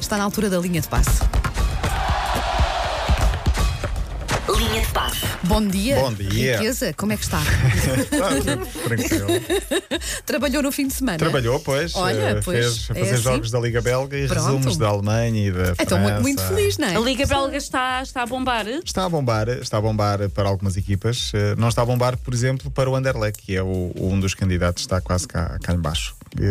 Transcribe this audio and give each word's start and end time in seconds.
Está 0.00 0.16
na 0.16 0.24
altura 0.24 0.48
da 0.50 0.58
linha 0.58 0.80
de 0.80 0.88
passe. 0.88 1.20
Linha 4.56 4.80
de 4.84 4.88
passe. 4.92 5.20
Bom 5.44 5.66
dia. 5.66 5.96
Bom 5.96 6.12
dia. 6.12 6.56
Riqueza, 6.58 6.92
como 6.94 7.12
é 7.12 7.16
que 7.16 7.22
está? 7.22 7.38
Tá, 7.38 8.28
tranquilo. 8.84 9.28
Trabalhou 10.26 10.62
no 10.62 10.72
fim 10.72 10.86
de 10.88 10.94
semana? 10.94 11.18
Trabalhou, 11.18 11.60
pois. 11.60 11.94
Olha, 11.94 12.16
eh, 12.20 12.40
pois, 12.44 12.86
fez 12.86 12.90
é 12.90 12.94
fazer 13.00 13.14
assim. 13.14 13.22
jogos 13.22 13.50
da 13.50 13.60
Liga 13.60 13.80
Belga 13.80 14.18
e 14.18 14.26
Pronto. 14.26 14.44
resumos 14.44 14.76
da 14.76 14.88
Alemanha 14.88 15.48
e 15.48 15.52
da 15.52 15.72
Então, 15.80 15.98
França. 15.98 16.20
muito 16.20 16.42
feliz, 16.42 16.76
não 16.78 16.88
é? 16.88 16.96
A 16.96 17.00
Liga 17.00 17.26
Belga 17.26 17.56
está, 17.56 18.02
está 18.02 18.22
a 18.22 18.26
bombar. 18.26 18.66
Está 18.68 19.04
a 19.04 19.08
bombar, 19.08 19.48
está 19.48 19.78
a 19.78 19.80
bombar 19.80 20.28
para 20.30 20.48
algumas 20.48 20.76
equipas. 20.76 21.30
Eh, 21.34 21.54
Não 21.56 21.68
está 21.68 21.82
a 21.82 21.86
bombar, 21.86 22.16
por 22.16 22.34
exemplo, 22.34 22.70
para 22.70 22.90
o 22.90 22.96
Anderlecht, 22.96 23.40
que 23.42 23.54
é 23.56 23.62
o, 23.62 23.92
um 23.96 24.18
dos 24.20 24.34
candidatos, 24.34 24.82
está 24.82 25.00
quase 25.00 25.26
cá, 25.28 25.58
cá 25.62 25.72
em 25.72 25.78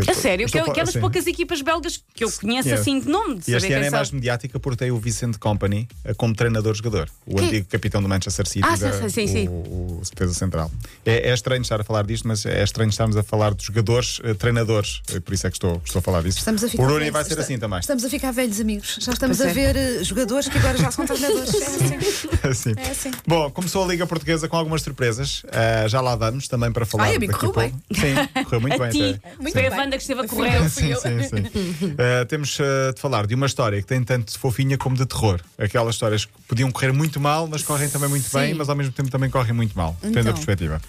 A 0.09 0.13
sério, 0.13 0.45
que, 0.45 0.57
Estou 0.57 0.67
é- 0.67 0.71
a 0.71 0.73
que 0.73 0.79
é 0.81 0.83
das 0.83 0.93
sim. 0.93 0.99
poucas 0.99 1.25
equipas 1.25 1.61
belgas 1.61 2.03
que 2.13 2.23
eu 2.23 2.31
conheço 2.31 2.67
Yeah. 2.67 2.81
assim 2.81 2.99
de 2.99 3.07
nome, 3.07 3.39
de 3.39 3.49
E 3.51 3.55
este 3.55 3.71
ano 3.71 3.85
é 3.85 3.89
mais 3.89 4.11
mediática 4.11 4.59
porque 4.59 4.77
tem 4.77 4.91
o 4.91 4.97
Vicente 4.97 5.39
Company 5.39 5.87
eh, 6.03 6.13
como 6.13 6.35
treinador-jogador, 6.35 7.07
o 7.25 7.35
Que- 7.35 7.41
antigo 7.45 7.67
capitão 7.69 8.01
do 8.01 8.09
Manchester 8.09 8.45
City, 8.47 8.67
Ah, 8.67 8.75
da- 8.75 8.99
sim, 9.03 9.09
sim, 9.09 9.27
sim. 9.27 9.47
O, 9.47 9.51
o 9.99 10.01
defesa 10.13 10.33
central. 10.33 10.69
É, 11.05 11.29
é 11.29 11.33
estranho 11.33 11.61
estar 11.61 11.79
a 11.79 11.83
falar 11.83 12.03
disto, 12.05 12.27
mas 12.27 12.45
é 12.45 12.61
estranho 12.63 12.89
estarmos 12.89 13.15
a 13.15 13.23
falar 13.23 13.53
de 13.53 13.63
jogadores, 13.65 14.19
eh, 14.23 14.33
treinadores, 14.33 15.01
eh, 15.13 15.19
por 15.21 15.33
isso 15.33 15.47
é 15.47 15.49
que 15.49 15.55
estou, 15.55 15.81
estou 15.85 15.99
a 15.99 16.01
falar 16.03 16.23
disto. 16.23 16.39
Estamos 16.39 16.63
a 16.63 16.67
ficar 16.69 16.83
o 16.83 16.85
Rooney 16.85 16.99
velhos. 16.99 17.13
vai 17.13 17.23
ser 17.23 17.29
Está- 17.31 17.43
assim 17.43 17.57
também. 17.59 17.79
Estamos 17.79 18.03
a 18.03 18.09
ficar 18.09 18.31
velhos 18.31 18.59
amigos. 18.59 18.97
Já 18.99 19.13
estamos 19.13 19.37
Pois 19.37 19.47
a 19.47 19.51
é. 19.51 19.73
ver 19.73 20.03
jogadores 20.03 20.49
que 20.49 20.57
agora 20.57 20.77
já 20.77 20.91
são 20.91 21.05
treinadores. 21.05 21.53
É 21.53 21.57
assim. 21.65 21.99
Assim. 22.49 22.73
É 22.77 22.89
assim. 22.89 23.11
Bom, 23.27 23.49
começou 23.51 23.83
a 23.83 23.87
Liga 23.87 24.05
Portuguesa 24.07 24.47
com 24.47 24.57
algumas 24.57 24.81
surpresas. 24.81 25.43
Ah, 25.51 25.87
já 25.87 26.01
lá 26.01 26.15
vamos 26.15 26.47
também 26.47 26.71
para 26.71 26.85
falar 26.85 27.05
Ai, 27.05 27.15
amigo, 27.15 27.33
correu 27.33 27.51
pouco. 27.53 27.79
Sim, 27.93 28.43
correu 28.43 28.61
muito 28.61 28.75
A 28.81 28.87
bem. 28.87 28.91
ti, 28.91 29.19
até. 29.23 29.35
Muito 29.41 29.53
foi 29.53 29.68
a 29.73 29.75
bem. 29.77 29.79
Wanda 29.85 29.95
que 29.97 30.01
esteve 30.03 30.21
a 30.21 30.27
correr. 30.27 30.69
Sim, 30.69 30.93
sim, 30.95 31.23
sim. 31.23 31.95
Ah, 31.97 32.25
temos 32.29 32.57
ah, 32.59 32.91
de 32.93 32.99
falar 33.01 33.25
de 33.27 33.35
uma 33.35 33.45
história 33.45 33.81
que 33.81 33.87
tem 33.87 34.03
tanto 34.03 34.31
de 34.33 34.37
fofinha 34.37 34.77
como 34.77 34.95
de 34.95 35.05
terror. 35.05 35.39
Aquelas 35.57 35.95
histórias 35.95 36.25
que 36.25 36.31
podiam 36.47 36.71
correr 36.71 36.91
muito 36.91 37.19
mal, 37.19 37.47
mas 37.47 37.63
correm 37.63 37.89
também 37.89 38.09
muito 38.09 38.29
bem, 38.31 38.53
mas 38.53 38.69
ao 38.69 38.75
mesmo 38.75 38.91
tempo 38.91 39.09
também 39.09 39.29
correm 39.29 39.53
muito 39.53 39.77
mal. 39.77 39.93
Depende 40.01 40.13
da 40.15 40.21
Então. 40.21 40.33
perspectiva. 40.33 40.81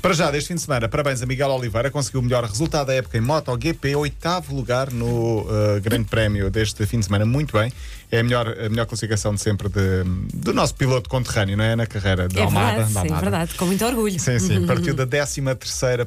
Para 0.00 0.14
já, 0.14 0.30
deste 0.30 0.48
fim 0.48 0.54
de 0.54 0.60
semana, 0.62 0.88
parabéns 0.88 1.22
a 1.22 1.26
Miguel 1.26 1.50
Oliveira, 1.50 1.90
conseguiu 1.90 2.20
o 2.20 2.22
melhor 2.22 2.44
resultado 2.44 2.86
da 2.88 2.94
época 2.94 3.16
em 3.18 3.20
MotoGP, 3.20 3.94
oitavo 3.96 4.54
lugar 4.54 4.90
no 4.92 5.46
ah, 5.48 5.78
Grande 5.80 6.04
Prémio 6.08 6.50
deste 6.50 6.84
fim 6.86 6.98
de 7.00 7.06
semana. 7.06 7.24
Muito 7.26 7.52
bem. 7.56 7.72
É 8.10 8.20
a 8.20 8.22
melhor, 8.24 8.48
a 8.48 8.68
melhor 8.70 8.86
classificação 8.86 9.34
de 9.34 9.40
sempre 9.42 9.68
de- 9.68 10.04
do 10.32 10.54
nosso 10.54 10.74
piloto 10.74 11.10
conterrâneo, 11.10 11.58
não 11.58 11.64
é? 11.64 11.76
Na 11.76 11.86
carreira 11.86 12.26
de 12.26 12.38
É 12.38 12.42
Almada. 12.42 12.66
verdade, 12.68 12.86
de 12.86 12.92
sim, 12.92 12.98
Almada. 13.00 13.20
verdade, 13.20 13.54
com 13.54 13.66
muito 13.66 13.84
orgulho. 13.84 14.18
Sim, 14.18 14.38
sim. 14.38 14.64
Partiu 14.66 14.94
da 14.94 15.06
13 15.06 15.42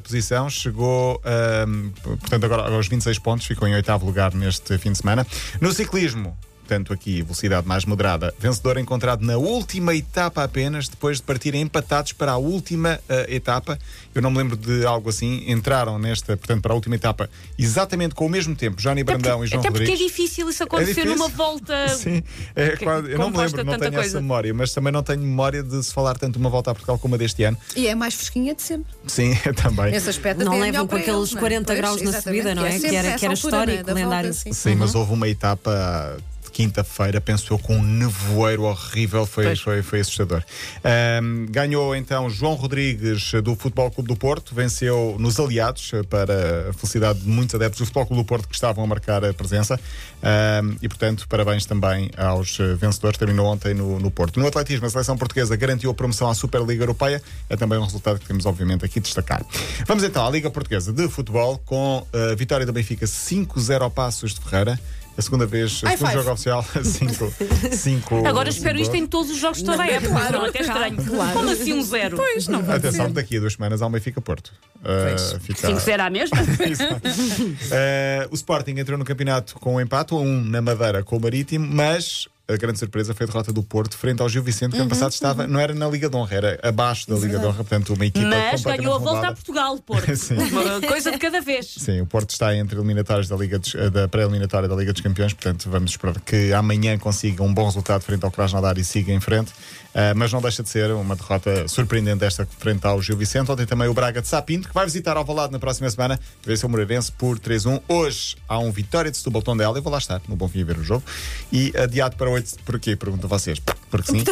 posição, 0.02 0.50
chegou, 0.50 1.22
ahm, 1.24 1.90
portanto, 2.22 2.44
agora 2.44 2.74
aos 2.74 2.88
26 2.88 3.18
pontos, 3.18 3.46
ficou 3.46 3.68
em 3.68 3.74
oitavo 3.74 4.06
lugar 4.06 4.34
neste 4.34 4.78
fim 4.78 4.92
de 4.92 4.98
semana. 4.98 5.26
No 5.60 5.72
ciclismo, 5.72 6.36
portanto, 6.72 6.92
aqui, 6.92 7.20
velocidade 7.22 7.68
mais 7.68 7.84
moderada, 7.84 8.34
vencedor 8.38 8.78
encontrado 8.78 9.22
na 9.24 9.36
última 9.36 9.94
etapa 9.94 10.42
apenas, 10.42 10.88
depois 10.88 11.18
de 11.18 11.22
partirem 11.24 11.60
empatados 11.60 12.12
para 12.14 12.32
a 12.32 12.36
última 12.38 12.98
ah, 13.08 13.26
etapa. 13.28 13.78
Eu 14.14 14.22
não 14.22 14.30
me 14.30 14.38
lembro 14.38 14.56
de 14.56 14.86
algo 14.86 15.10
assim. 15.10 15.44
Entraram 15.46 15.98
nesta, 15.98 16.34
portanto, 16.36 16.62
para 16.62 16.72
a 16.72 16.74
última 16.74 16.94
etapa, 16.94 17.28
exatamente 17.58 18.14
com 18.14 18.24
o 18.24 18.28
mesmo 18.28 18.54
tempo, 18.56 18.80
Johnny 18.80 19.02
Até 19.02 19.12
Brandão 19.12 19.38
porque, 19.38 19.46
e 19.46 19.50
João 19.50 19.60
até 19.60 19.70
porque 19.70 19.84
é 19.84 19.92
Rodrigues. 19.92 20.12
difícil 20.16 20.48
isso 20.48 20.64
acontecer 20.64 20.94
difícil. 20.94 21.10
numa 21.16 21.28
volta. 21.28 21.88
Sim, 21.94 22.22
é 22.56 22.76
eu 23.10 23.18
não 23.18 23.30
me 23.30 23.36
lembro, 23.36 23.64
não 23.64 23.78
tenho 23.78 23.88
essa 23.90 24.00
coisa. 24.00 24.20
memória, 24.20 24.54
mas 24.54 24.72
também 24.72 24.92
não 24.92 25.02
tenho 25.02 25.20
memória 25.20 25.62
de 25.62 25.82
se 25.82 25.92
falar 25.92 26.16
tanto 26.16 26.32
de 26.34 26.38
uma 26.38 26.48
volta 26.48 26.70
a 26.70 26.74
Portugal 26.74 26.98
como 26.98 27.14
a 27.16 27.18
deste 27.18 27.44
ano. 27.44 27.56
E 27.76 27.86
é 27.86 27.92
a 27.92 27.96
mais 27.96 28.14
fresquinha 28.14 28.54
de 28.54 28.62
sempre. 28.62 28.92
Sim, 29.06 29.34
também. 29.62 29.90
Nesse 29.92 30.08
aspecto 30.08 30.42
Não 30.44 30.52
até 30.52 30.60
é 30.60 30.64
levam 30.64 30.86
com 30.86 30.88
para 30.88 30.98
aqueles 31.00 31.18
eles, 31.18 31.32
não 31.32 31.38
é? 31.38 31.40
40 31.40 31.66
Pois, 31.66 31.78
graus 31.78 32.02
na 32.02 32.20
subida, 32.20 32.54
não 32.54 32.64
é? 32.64 32.78
Que 32.78 32.86
era- 32.96 33.08
essa 33.08 33.18
que 33.18 33.24
era 33.26 33.32
é? 33.32 33.36
histórico, 33.36 33.84
Da 33.84 33.92
volta, 33.92 33.94
lendário. 33.94 34.32
sim. 34.34 34.52
Sim, 34.52 34.74
mas 34.76 34.94
houve 34.94 35.12
uma 35.12 35.28
etapa 35.28 36.16
quinta-feira, 36.52 37.20
penso 37.20 37.52
eu, 37.52 37.58
com 37.58 37.76
um 37.76 37.82
nevoeiro 37.82 38.64
horrível, 38.64 39.24
foi, 39.26 39.44
Pois. 39.44 39.60
foi, 39.60 39.82
foi 39.82 40.00
assustador. 40.00 40.42
Ahm, 40.84 41.46
ganhou 41.50 41.96
então 41.96 42.28
João 42.28 42.54
Rodrigues 42.54 43.32
do 43.42 43.56
Futebol 43.56 43.90
Clube 43.90 44.08
do 44.08 44.16
Porto, 44.16 44.54
venceu 44.54 45.16
nos 45.18 45.40
aliados, 45.40 45.90
eh, 45.94 46.02
para 46.02 46.68
a 46.70 46.72
felicidade 46.74 47.20
de 47.20 47.28
muitos 47.28 47.54
adeptos 47.54 47.78
do 47.80 47.86
Futebol 47.86 48.06
Clube 48.06 48.22
do 48.22 48.26
Porto 48.26 48.48
que 48.48 48.54
estavam 48.54 48.84
a 48.84 48.86
marcar 48.86 49.24
a 49.24 49.32
presença. 49.32 49.80
Ahm, 50.22 50.76
e 50.82 50.88
portanto, 50.88 51.26
parabéns 51.28 51.64
também 51.64 52.10
aos 52.16 52.60
eh, 52.60 52.74
vencedores, 52.74 53.18
terminou 53.18 53.46
ontem 53.46 53.74
no, 53.74 53.98
no 53.98 54.10
Porto. 54.10 54.38
No 54.38 54.46
atletismo, 54.46 54.86
a 54.86 54.90
seleção 54.90 55.16
portuguesa 55.16 55.56
garantiu 55.56 55.90
a 55.90 55.94
promoção 55.94 56.28
à 56.28 56.34
Superliga 56.34 56.82
Europeia, 56.82 57.22
é 57.48 57.56
também 57.56 57.78
um 57.78 57.84
resultado 57.84 58.18
que 58.20 58.26
temos, 58.26 58.44
obviamente, 58.46 58.84
aqui 58.84 59.00
de 59.00 59.06
destacar. 59.06 59.42
Vamos 59.86 60.04
então 60.04 60.26
à 60.26 60.30
Liga 60.30 60.50
Portuguesa 60.50 60.92
de 60.92 61.08
Futebol, 61.08 61.58
com 61.64 62.06
a 62.12 62.34
vitória 62.34 62.66
do 62.66 62.72
Benfica 62.72 63.06
5-0 63.06 63.80
ao 63.82 63.90
Passos 63.90 64.34
de 64.34 64.40
Ferreira. 64.40 64.78
A 65.16 65.20
segunda 65.22 65.44
vez, 65.44 65.82
o 65.82 65.86
High 65.86 65.96
segundo 65.96 66.10
five. 66.10 66.22
jogo 66.22 66.32
oficial, 66.32 66.64
5 67.72 68.26
Agora 68.26 68.48
espero 68.48 68.78
isto 68.80 68.94
em 68.96 69.06
todos 69.06 69.30
os 69.30 69.36
jogos 69.38 69.58
de 69.58 69.64
toda 69.64 69.82
a 69.82 69.86
época. 69.86 70.08
claro, 70.10 70.38
não, 70.38 70.44
até 70.46 70.60
estranho. 70.62 70.96
claro. 71.04 71.32
Como 71.34 71.50
assim 71.50 71.72
um 71.74 71.82
zero? 71.82 72.16
Pois, 72.16 72.48
não 72.48 72.64
pode 72.64 72.78
Atenção, 72.78 73.06
ser. 73.06 73.12
daqui 73.12 73.36
a 73.36 73.40
duas 73.40 73.52
semanas 73.52 73.82
há 73.82 73.86
um 73.86 73.90
Benfica 73.90 74.20
Porto. 74.22 74.52
Uh, 74.80 75.38
fica... 75.40 75.66
5 75.68 75.80
será 75.80 76.08
mesmo? 76.08 76.36
Uh, 76.36 78.28
o 78.30 78.34
Sporting 78.34 78.72
entrou 78.78 78.98
no 78.98 79.04
campeonato 79.04 79.54
com 79.56 79.74
um 79.76 79.80
empate, 79.80 80.14
1 80.14 80.16
a 80.18 80.20
1 80.20 80.44
na 80.44 80.62
Madeira 80.62 81.02
com 81.02 81.16
o 81.16 81.20
Marítimo, 81.20 81.66
mas 81.70 82.26
a 82.48 82.56
grande 82.56 82.78
surpresa 82.78 83.14
foi 83.14 83.24
a 83.24 83.26
derrota 83.26 83.52
do 83.52 83.62
Porto 83.62 83.96
frente 83.96 84.20
ao 84.20 84.28
Gil 84.28 84.42
Vicente, 84.42 84.70
que 84.72 84.76
Uhum, 84.76 84.82
ano 84.82 84.90
passado 84.90 85.12
estava, 85.12 85.46
não 85.46 85.58
era 85.60 85.74
na 85.74 85.88
Liga 85.88 86.08
de 86.10 86.16
Honra, 86.16 86.34
era 86.34 86.60
abaixo 86.62 87.08
da 87.08 87.14
Liga 87.16 87.38
de 87.38 87.46
Honra, 87.46 87.56
portanto, 87.64 87.94
uma 87.94 88.04
equipa 88.06 88.26
Mas 88.26 88.62
ganhou 88.62 88.94
a 88.94 88.98
volta 88.98 89.28
a. 89.28 89.32
Portugal, 89.32 89.78
Porto. 89.78 90.06
Uma 90.32 90.80
coisa 90.88 91.12
de 91.12 91.18
cada 91.18 91.40
vez. 91.40 91.66
Sim, 91.78 92.00
o 92.00 92.06
Porto 92.06 92.30
está 92.30 92.54
entre 92.54 92.76
eliminatórios 92.76 93.28
da, 93.28 93.36
Liga 93.36 93.58
dos- 93.58 93.74
da 93.92 94.08
pré-eliminatória 94.08 94.68
da 94.68 94.74
Liga 94.74 94.92
dos 94.92 95.00
Campeões, 95.02 95.32
portanto 95.32 95.68
vamos 95.70 95.92
esperar 95.92 96.18
que 96.20 96.52
amanhã 96.52 96.98
consiga 96.98 97.42
um 97.42 97.52
bom 97.54 97.64
resultado 97.66 98.02
frente 98.02 98.24
ao 98.24 98.30
Krasnodar 98.30 98.76
e 98.78 98.84
siga 98.84 99.12
em 99.12 99.20
frente. 99.20 99.52
Ah, 99.94 100.14
mas 100.16 100.32
não 100.32 100.40
deixa 100.40 100.62
de 100.62 100.68
ser 100.70 100.90
uma 100.92 101.14
derrota 101.14 101.68
surpreendente 101.68 102.24
esta 102.24 102.46
frente 102.58 102.86
ao 102.86 103.00
Gil 103.02 103.16
Vicente. 103.16 103.50
Ontem 103.50 103.66
também 103.66 103.88
o 103.88 103.94
Braga 103.94 104.22
de 104.22 104.28
Sapinto, 104.28 104.68
que 104.68 104.74
vai 104.74 104.84
visitar 104.86 105.16
ao 105.18 105.24
Valado 105.24 105.52
na 105.52 105.58
próxima 105.58 105.88
semana, 105.90 106.18
venceu 106.44 106.66
o 106.66 106.70
Moreirense 106.72 107.12
por 107.12 107.38
3-1. 107.38 107.80
Hoje 107.88 108.36
há 108.48 108.58
um 108.58 108.72
Vitória 108.72 109.10
de 109.10 109.16
Setúbal 109.18 109.42
Tondela, 109.42 109.76
eu 109.76 109.82
vou 109.82 109.92
lá 109.92 109.98
estar, 109.98 110.20
no 110.28 110.34
Bom 110.34 110.48
Fim 110.48 110.62
a 110.62 110.64
ver 110.64 110.78
o 110.78 110.82
jogo. 110.84 111.04
E 111.52 111.72
adiado 111.76 112.16
para 112.16 112.30
8, 112.32 112.56
porquê? 112.64 112.96
Perguntam 112.96 113.28
vocês. 113.28 113.60
Porque 113.90 114.10
sim. 114.10 114.24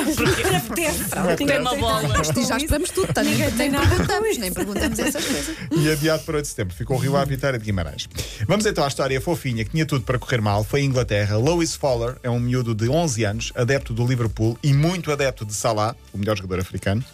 Tem 1.36 1.60
uma 1.60 1.76
bola. 1.76 2.08
E 2.36 2.44
já 2.44 2.56
esperamos 2.56 2.90
tudo, 2.90 3.12
tá? 3.12 3.22
nem, 3.22 3.36
nem 3.36 3.70
perguntamos, 3.70 4.38
nem 4.38 4.52
perguntamos 4.52 4.98
essas 4.98 5.24
coisas. 5.24 5.56
e 5.70 5.90
adiado 5.90 6.22
para 6.24 6.36
8 6.36 6.44
de 6.44 6.48
setembro. 6.48 6.74
Ficou 6.74 6.96
o 6.96 7.00
Rio 7.00 7.16
à 7.16 7.24
Vitória 7.24 7.58
de 7.58 7.64
Guimarães. 7.64 8.08
Vamos 8.46 8.64
então 8.66 8.84
à 8.84 8.88
história 8.88 9.20
fofinha 9.20 9.64
que 9.64 9.70
tinha 9.70 9.84
tudo 9.84 10.04
para 10.04 10.18
correr 10.18 10.40
mal. 10.40 10.64
Foi 10.64 10.80
em 10.80 10.86
Inglaterra. 10.86 11.36
Lois 11.36 11.74
Fowler 11.74 12.16
é 12.22 12.30
um 12.30 12.40
miúdo 12.40 12.74
de 12.74 12.88
11 12.88 13.24
anos, 13.24 13.52
adepto 13.54 13.92
do 13.92 14.06
Liverpool 14.06 14.58
e 14.62 14.72
muito 14.72 15.12
adepto 15.12 15.44
de 15.44 15.54
Salah, 15.54 15.94
o 16.12 16.18
melhor 16.18 16.36
jogador 16.36 16.60
africano. 16.60 17.04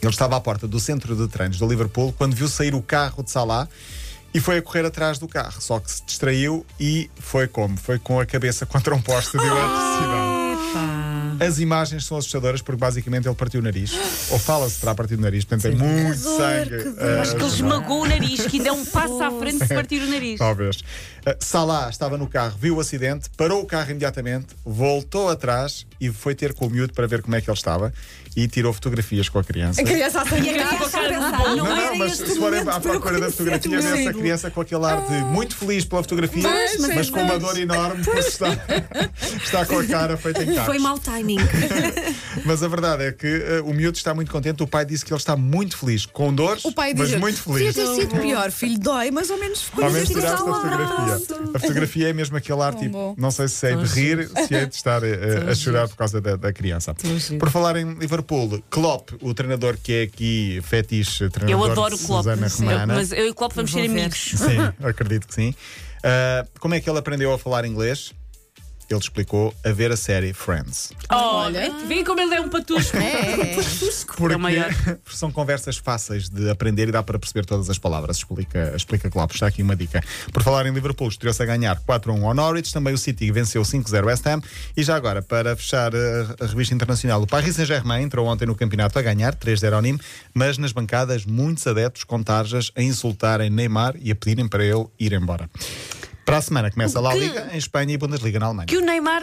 Ele 0.00 0.10
estava 0.10 0.36
à 0.36 0.40
porta 0.40 0.66
do 0.68 0.78
centro 0.78 1.16
de 1.16 1.26
treinos 1.28 1.58
do 1.58 1.66
Liverpool 1.66 2.12
quando 2.16 2.34
viu 2.34 2.48
sair 2.48 2.74
o 2.74 2.82
carro 2.82 3.22
de 3.22 3.30
Salah 3.30 3.68
e 4.32 4.40
foi 4.40 4.58
a 4.58 4.62
correr 4.62 4.84
atrás 4.84 5.18
do 5.18 5.26
carro. 5.26 5.60
Só 5.60 5.80
que 5.80 5.90
se 5.90 6.02
distraiu 6.04 6.64
e 6.78 7.10
foi 7.18 7.48
como? 7.48 7.76
Foi 7.76 7.98
com 7.98 8.20
a 8.20 8.26
cabeça 8.26 8.66
contra 8.66 8.94
um 8.94 9.00
poste 9.00 9.36
de 9.38 9.44
eletricidade. 9.44 11.27
As 11.40 11.58
imagens 11.58 12.04
são 12.04 12.16
assustadoras 12.16 12.60
porque 12.62 12.78
basicamente 12.78 13.26
ele 13.26 13.34
partiu 13.34 13.60
o 13.60 13.62
nariz. 13.62 13.92
Ou 14.30 14.38
fala-se 14.38 14.80
terá 14.80 14.94
partido 14.94 15.18
o 15.18 15.22
nariz, 15.22 15.44
portanto 15.44 15.70
tem 15.70 15.78
muito 15.78 16.18
dor, 16.22 16.38
sangue. 16.38 16.94
ah, 16.98 17.20
Acho 17.22 17.36
que 17.36 17.42
ele 17.42 17.52
esmagou 17.52 18.02
o 18.02 18.06
nariz, 18.06 18.46
que 18.46 18.56
ainda 18.58 18.68
é 18.68 18.72
um 18.72 18.84
passo 18.84 19.22
à 19.22 19.30
frente 19.30 19.58
de 19.66 19.68
partir 19.74 20.02
o 20.02 20.06
nariz. 20.10 20.38
Talvez. 20.38 20.76
Uh, 20.76 21.34
Salah 21.40 21.88
estava 21.90 22.16
no 22.16 22.26
carro, 22.26 22.56
viu 22.60 22.76
o 22.76 22.80
acidente, 22.80 23.28
parou 23.36 23.60
o 23.62 23.66
carro 23.66 23.90
imediatamente, 23.90 24.46
voltou 24.64 25.28
atrás 25.28 25.86
e 26.00 26.10
foi 26.10 26.34
ter 26.34 26.54
com 26.54 26.66
o 26.66 26.70
miúdo 26.70 26.92
para 26.92 27.06
ver 27.06 27.22
como 27.22 27.34
é 27.36 27.40
que 27.40 27.50
ele 27.50 27.56
estava 27.56 27.92
e 28.36 28.46
tirou 28.46 28.72
fotografias 28.72 29.28
com 29.28 29.38
a 29.38 29.44
criança. 29.44 29.80
A 29.80 29.84
criança 29.84 30.20
a 30.20 30.24
E 30.24 30.26
bolo. 31.36 31.56
Não, 31.56 31.64
Não, 31.64 31.76
era 31.76 31.94
mas 31.96 32.12
este 32.12 32.28
se 32.30 32.36
forem 32.38 32.60
momento 32.60 32.68
à 32.68 32.80
para 32.80 32.92
eu 32.94 33.00
procura 33.00 33.12
da 33.14 33.18
conhecer 33.32 33.36
fotografia, 33.36 33.78
o 33.78 33.82
vê 33.82 33.88
essa 33.88 33.94
amigo. 33.96 34.18
criança 34.20 34.50
com 34.50 34.60
aquele 34.60 34.84
ar 34.84 35.06
de 35.06 35.14
muito 35.32 35.56
feliz 35.56 35.84
pela 35.84 36.02
fotografia, 36.02 36.42
Pois, 36.42 36.78
mas 36.80 36.94
pois, 36.94 37.10
com 37.10 37.20
uma 37.22 37.38
dor 37.38 37.58
enorme 37.58 38.04
porque 38.04 38.20
está, 38.20 38.48
está 39.44 39.66
com 39.66 39.78
a 39.78 39.84
cara 39.86 40.16
feita 40.16 40.42
em 40.42 40.46
Foi 40.46 40.54
cacos. 40.54 40.82
mau 40.82 40.98
timing. 40.98 41.27
Mas 42.44 42.62
a 42.62 42.68
verdade 42.68 43.04
é 43.04 43.12
que 43.12 43.26
uh, 43.26 43.68
o 43.68 43.74
miúdo 43.74 43.96
está 43.96 44.14
muito 44.14 44.30
contente. 44.30 44.62
O 44.62 44.66
pai 44.66 44.84
disse 44.84 45.04
que 45.04 45.12
ele 45.12 45.18
está 45.18 45.36
muito 45.36 45.76
feliz, 45.76 46.06
com 46.06 46.32
dores, 46.32 46.64
O 46.64 46.72
pai 46.72 46.94
mas 46.96 47.10
diz: 47.10 47.20
muito 47.20 47.42
Podia 47.42 47.72
feliz. 47.72 47.74
ter 47.74 48.02
sido 48.02 48.20
pior, 48.20 48.50
filho, 48.50 48.78
dói, 48.78 49.10
mas 49.10 49.30
ao 49.30 49.38
menos 49.38 49.62
ficou 49.62 49.84
Ao 49.84 49.90
menos 49.90 50.08
tiraste 50.08 50.42
a 50.42 50.54
fotografia. 50.54 51.50
A 51.54 51.58
fotografia 51.58 52.08
é 52.08 52.12
mesmo 52.12 52.36
aquele 52.36 52.62
ar 52.62 52.74
tipo, 52.74 52.92
bom. 52.92 53.14
não 53.18 53.30
sei 53.30 53.48
se 53.48 53.66
é 53.66 53.76
de 53.76 53.84
rir, 53.86 54.30
se 54.46 54.54
é 54.54 54.66
de 54.66 54.74
estar 54.74 55.02
eh, 55.02 55.44
a 55.50 55.54
chorar 55.54 55.88
por 55.88 55.96
causa 55.96 56.20
da, 56.20 56.36
da 56.36 56.52
criança. 56.52 56.94
Por 57.38 57.50
falar 57.50 57.76
em 57.76 57.94
Liverpool, 57.94 58.62
Klopp, 58.70 59.10
o 59.20 59.34
treinador 59.34 59.76
que 59.82 59.92
é 59.92 60.02
aqui 60.02 60.60
fetiche, 60.62 61.28
treinador 61.30 61.66
Eu 61.66 61.72
adoro 61.72 61.96
o 61.96 61.98
Klopp. 61.98 62.26
Romana. 62.26 62.94
Mas 62.94 63.12
eu 63.12 63.26
e 63.26 63.30
o 63.30 63.34
Klopp 63.34 63.54
vamos 63.54 63.72
ser 63.72 63.86
amigos. 63.86 64.32
Sim, 64.36 64.58
acredito 64.86 65.26
que 65.26 65.34
sim. 65.34 65.54
Ah, 66.02 66.46
como 66.60 66.74
é 66.74 66.80
que 66.80 66.88
ele 66.88 66.98
aprendeu 66.98 67.32
a 67.32 67.38
falar 67.38 67.64
inglês? 67.64 68.12
Ele 68.90 69.00
explicou 69.00 69.54
a 69.64 69.70
ver 69.70 69.92
a 69.92 69.96
série 69.96 70.32
Friends. 70.32 70.92
Olha, 71.10 71.72
vê 71.86 72.02
como 72.02 72.20
ele 72.20 72.34
é 72.34 72.40
um 72.40 72.48
patusco. 72.48 72.96
É, 72.96 73.56
Porque 74.16 74.34
o 74.34 74.38
maior. 74.38 74.70
são 75.10 75.30
conversas 75.30 75.76
fáceis 75.76 76.28
de 76.28 76.50
aprender 76.50 76.88
e 76.88 76.92
dá 76.92 77.02
para 77.02 77.18
perceber 77.18 77.44
todas 77.44 77.68
as 77.68 77.78
palavras. 77.78 78.18
Explica, 78.18 78.72
explica 78.74 79.10
Klopp. 79.10 79.32
Está 79.32 79.46
aqui 79.46 79.62
uma 79.62 79.76
dica. 79.76 80.02
Por 80.32 80.42
falar 80.42 80.66
em 80.66 80.72
Liverpool, 80.72 81.08
estreou-se 81.08 81.42
a 81.42 81.46
ganhar 81.46 81.78
4-1 81.80 82.24
ao 82.24 82.34
Norwich. 82.34 82.72
Também 82.72 82.94
o 82.94 82.98
City 82.98 83.30
venceu 83.30 83.62
5-0 83.62 84.06
West 84.06 84.26
Ham. 84.26 84.40
E 84.76 84.82
já 84.82 84.96
agora, 84.96 85.20
para 85.20 85.54
fechar 85.54 85.94
a, 85.94 86.44
a 86.44 86.46
revista 86.46 86.74
internacional, 86.74 87.22
o 87.22 87.26
Paris 87.26 87.56
Saint-Germain 87.56 88.02
entrou 88.02 88.26
ontem 88.26 88.46
no 88.46 88.54
campeonato 88.54 88.98
a 88.98 89.02
ganhar 89.02 89.34
3-0 89.34 89.72
ao 89.72 89.82
Nîmes, 89.82 90.00
mas 90.32 90.56
nas 90.56 90.72
bancadas 90.72 91.26
muitos 91.26 91.66
adeptos 91.66 92.04
com 92.04 92.22
tarjas 92.22 92.72
a 92.74 92.82
insultarem 92.82 93.50
Neymar 93.50 93.94
e 94.00 94.10
a 94.10 94.16
pedirem 94.16 94.48
para 94.48 94.64
ele 94.64 94.86
ir 94.98 95.12
embora. 95.12 95.48
Para 96.28 96.36
a 96.38 96.42
semana 96.42 96.70
começa 96.70 96.98
a 96.98 97.00
La 97.02 97.12
Que- 97.12 97.18
Liga 97.20 97.48
em 97.52 97.56
Espanha 97.56 97.94
e 97.94 97.96
Bundesliga 97.96 98.38
na 98.38 98.46
Alemanha. 98.46 98.66
Que 98.66 98.76
o 98.76 98.82
Neymar 98.82 99.22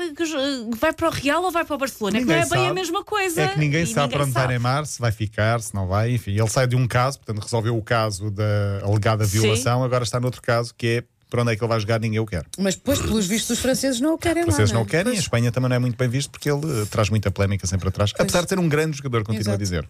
vai 0.80 0.92
para 0.92 1.08
o 1.08 1.12
Real 1.12 1.44
ou 1.44 1.52
vai 1.52 1.64
para 1.64 1.76
o 1.76 1.78
Barcelona? 1.78 2.18
É 2.18 2.20
que 2.22 2.26
não 2.26 2.34
é 2.34 2.38
Ninguém 2.38 2.50
bem 2.52 2.60
a 2.62 2.64
sabe. 2.70 2.76
mesma 2.80 3.04
coisa. 3.04 3.42
É 3.44 3.48
que 3.50 3.60
ninguém 3.60 3.84
E 3.84 3.88
sabe 3.88 4.14
para 4.14 4.24
onde 4.24 4.32
vai 4.32 4.42
sabe. 4.42 4.54
Neymar, 4.54 4.86
se 4.88 5.00
vai 5.00 5.12
ficar, 5.12 5.62
se 5.62 5.76
não 5.76 5.86
vai, 5.88 6.12
enfim. 6.16 6.32
Ele 6.32 6.50
sai 6.50 6.66
de 6.66 6.76
um 6.76 6.88
caso, 6.88 7.20
portanto, 7.20 7.44
resolveu 7.44 7.78
o 7.78 7.82
caso 7.84 8.32
da 8.32 8.80
alegada 8.84 9.24
Sim. 9.26 9.40
violação, 9.40 9.84
agora 9.84 10.04
está 10.04 10.20
noutro 10.20 10.42
caso 10.42 10.74
que 10.76 10.88
é 10.88 11.04
para 11.30 11.42
onde 11.44 11.52
é 11.52 11.56
que 11.56 11.64
ele 11.64 11.70
vai 11.70 11.80
jogar, 11.80 12.00
ninguém 12.00 12.20
o 12.20 12.26
quer. 12.26 12.44
Mas 12.58 12.76
depois, 12.76 13.00
pelos 13.00 13.28
vistos, 13.28 13.52
os 13.52 13.60
franceses 13.60 14.00
não 14.02 14.16
o 14.16 14.18
querem 14.18 14.44
lá. 14.44 14.52
Vocês 14.52 14.72
não 14.72 14.82
o 14.82 14.86
é? 14.86 14.88
querem, 14.88 15.12
a 15.12 15.16
Pois. 15.16 15.20
Espanha 15.20 15.52
também 15.52 15.70
não 15.70 15.76
é 15.76 15.80
muito 15.80 15.96
bem 15.98 16.08
visto 16.10 16.32
porque 16.32 16.50
ele 16.50 16.66
eh, 16.82 16.86
traz 16.90 17.10
muita 17.10 17.30
polémica 17.30 17.68
sempre 17.68 17.88
atrás. 17.90 18.14
Apesar 18.18 18.42
de 18.44 18.50
ser 18.50 18.58
um 18.60 18.68
grande 18.68 18.98
jogador, 18.98 19.20
continuo 19.24 19.40
a 19.40 19.42
Exato. 19.42 19.58
dizer. 19.60 19.90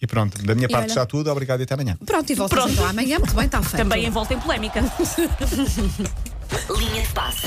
E 0.00 0.06
pronto, 0.06 0.40
da 0.44 0.54
minha 0.54 0.66
E 0.66 0.70
parte 0.70 0.86
olha- 0.90 0.94
já 0.94 1.04
tudo, 1.06 1.28
obrigado 1.28 1.58
e 1.58 1.64
até 1.64 1.74
amanhã. 1.74 1.98
Pronto, 2.06 2.30
e 2.32 2.36
Pronto. 2.36 2.68
então 2.70 2.86
amanhã. 2.86 3.18
Muito 3.18 3.34
bem, 3.34 3.46
está 3.46 3.60
feito. 3.60 3.76
Também 3.82 4.06
envolta 4.06 4.32
em 4.34 4.38
polémica. 4.38 4.80
Linha 6.78 7.02
de 7.02 7.08
passe. 7.12 7.46